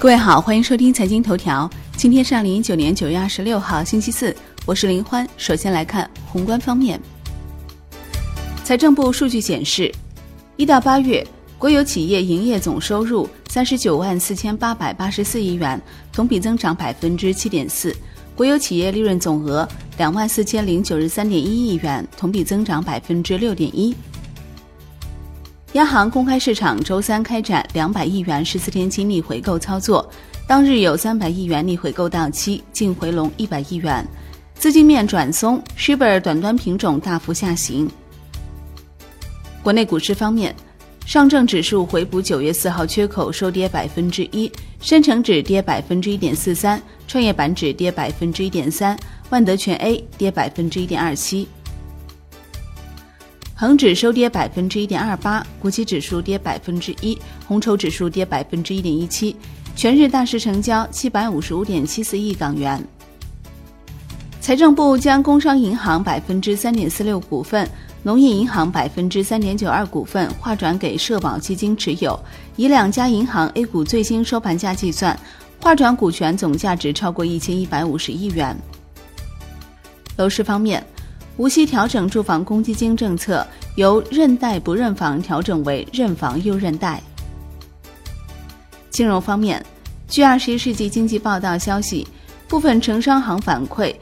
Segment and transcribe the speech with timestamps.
[0.00, 1.68] 各位好，欢迎收听财经头条。
[1.96, 4.34] 今天是二零一九年九月二十六号，星期四，
[4.64, 5.28] 我是林欢。
[5.36, 7.00] 首先来看宏观方面，
[8.62, 9.92] 财政部数据显示，
[10.54, 11.26] 一到八月，
[11.58, 17.90] 国有企业营业总收入三十九万四千八百八十四亿元，同比增长百分之七点四；
[18.36, 23.92] 国有企业利润总额两万四千零九十三点一亿元，同比增长百分之六点一。
[25.74, 30.08] 央行公开市场周三开展两百亿元十四天期逆回购操作，
[30.46, 34.06] 当日有三百亿元逆回购到期，净回笼一百亿元，
[34.54, 37.86] 资金面转松，Shibor 短端品种大幅下行。
[39.62, 40.56] 国内股市方面，
[41.04, 44.50] 上证指数回补九月四号缺口，收跌百分之一，
[44.80, 48.98] 深成指跌百分之一点四三，创业板指跌百分之一点三，
[49.28, 51.46] 万德全 A 跌百分之一点二七。
[53.60, 59.34] 恒指收跌百分之一点二八，国企指数跌百分之一，红筹指数跌百分之一点一七，
[59.74, 62.80] 全日大市成交七百五十五点七四亿港元。
[64.40, 67.68] 财政部将工商银行百分之三点四六股份、
[68.04, 72.16] 农业银行百分之三点九二股份划转给社保基金持有，
[72.54, 75.18] 以两家银行 A 股最新收盘价计算，
[75.60, 78.56] 划转股权总价值超过一千一百五十亿元。
[80.16, 80.80] 楼市方面。
[81.38, 87.00] 无锡调整住房公积金政策，由认贷不认房调整为认房又认贷。
[88.90, 89.64] 金融方面，
[90.08, 92.04] 据《二十一世纪经济报道》消息，
[92.48, 93.94] 部分城商行反馈，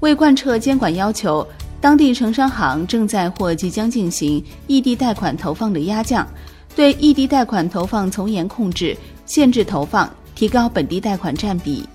[0.00, 1.46] 为贯彻监管要求，
[1.80, 6.28] 当地城商行正在或即将进行异地贷款投放的压降，
[6.76, 11.88] 对异地贷款投放从严控制，限制投放，提高本地贷款占比。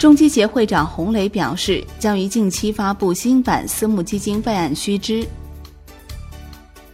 [0.00, 5.22] 中基协会长洪磊表示，将于近期发布新版私募基金备案须知。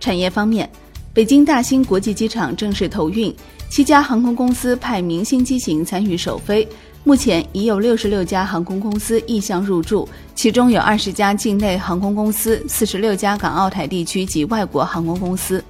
[0.00, 0.68] 产业方面，
[1.14, 3.32] 北京大兴国际机场正式投运，
[3.70, 6.66] 七家航空公司派明星机型参与首飞。
[7.04, 15.62] 目前已有六十六家航空公司意向入驻，其中有二十家境内航空公司，四十六家港澳台地区及外国航空公司。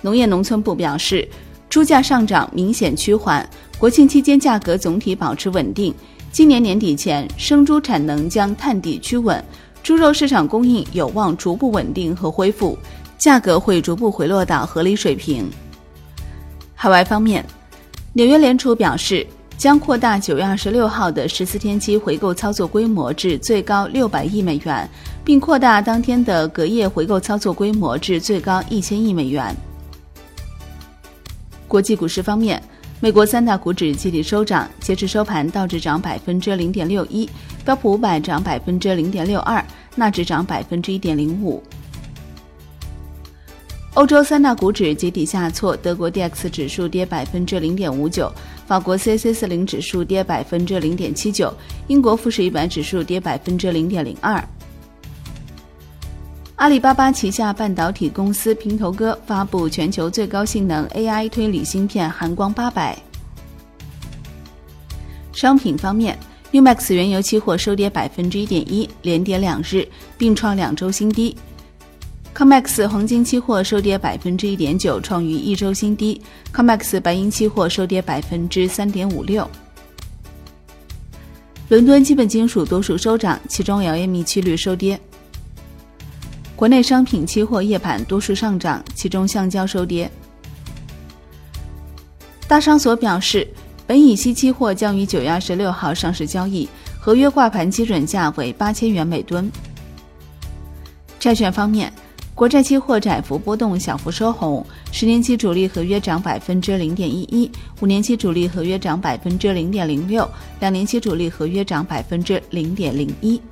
[0.00, 1.28] 农业农村部表示，
[1.68, 3.46] 猪价上涨明显趋缓。
[3.78, 5.92] 国庆期间价格总体保持稳定，
[6.32, 9.44] 今年年底前生猪产能将探底趋稳，
[9.82, 12.78] 猪肉市场供应有望逐步稳定和恢复，
[13.18, 15.50] 价格会逐步回落到合理水平。
[16.74, 17.44] 海外方面，
[18.14, 19.26] 纽约联储表示
[19.58, 24.88] 将扩大九月二十六号的十四天期回购操作规模至最高六百亿美元，
[25.24, 29.54] 并扩大当天的隔夜回购操作规模至最高一千亿美元。
[31.68, 32.62] 国际股市方面。
[33.04, 37.28] 美国三大股指集体收涨，截至收盘，道指涨百分之零点六一，
[37.62, 39.62] 标普五百涨百分之零点六二，
[39.94, 41.62] 纳指涨百分之一点零五。
[43.92, 48.32] 欧洲三大股指集体下挫，德国 D X 指数跌百分之零点五九，
[48.66, 51.52] 法国 C C 四零指数跌百分之零点七九，
[51.88, 54.42] 英国富时一百指数跌百分之零点零二。
[56.64, 62.96] 阿里巴巴旗下半导体公司平头哥发布全球最高性能 AI 推理芯片寒光八百。
[65.34, 66.18] 商品方面
[66.52, 69.86] ，Umax 原油期货收跌百分之一点一，连跌两日，
[70.16, 71.36] 并创两周新低。
[72.34, 76.18] Comex 黄金期货收跌百分之一点九，创于一周新低。
[76.50, 79.46] Comex 白银期货收跌百分之三点五六。
[81.68, 84.98] 伦敦基本金属多数收涨，其中 LME 期率收跌。
[86.56, 90.08] 国内商品期货夜盘多数上涨，其中橡胶收跌。
[92.46, 93.46] 大商所表示，
[93.88, 96.68] 苯乙烯期货将于九月二十六号上市交易，
[97.00, 99.50] 合约挂牌基准价为八千元每吨。
[101.18, 101.92] 债券方面，
[102.36, 107.50] 国债期货窄幅波动，小幅收红，十年期主力合约涨百分之零点一一，
[107.80, 110.28] 五年期主力合约涨百分之零点零六，
[110.60, 113.42] 两年期主力合约涨百分之零点零一。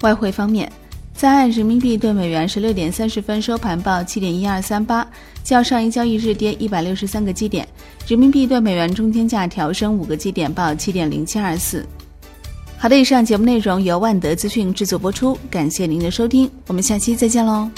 [0.00, 0.72] 外汇方面。
[1.14, 5.06] 在岸人民币兑美元十六点三十分收盘报七点一二三八，
[5.42, 7.66] 较上一交易日跌一百六十三个基点。
[8.06, 11.86] 人民币兑美元中间价调升五个基点，报七点零七二四。
[12.76, 17.70] 好的，以上节目内容由万德资讯制作播出，感谢您的收听，我们下期再见喽。